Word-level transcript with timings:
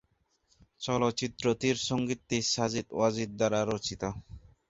চলচ্চিত্রটির 0.81 1.77
সঙ্গীতটি 1.89 2.37
সাজিদ-ওয়াজিদ 2.53 3.29
দ্বারা 3.39 3.59
রচিত। 3.65 4.01